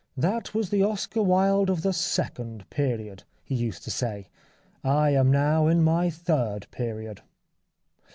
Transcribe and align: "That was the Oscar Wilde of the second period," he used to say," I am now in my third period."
"That 0.27 0.55
was 0.55 0.71
the 0.71 0.81
Oscar 0.81 1.21
Wilde 1.21 1.69
of 1.69 1.83
the 1.83 1.93
second 1.93 2.67
period," 2.71 3.23
he 3.43 3.53
used 3.53 3.83
to 3.83 3.91
say," 3.91 4.29
I 4.83 5.11
am 5.11 5.29
now 5.29 5.67
in 5.67 5.83
my 5.83 6.09
third 6.09 6.65
period." 6.71 7.21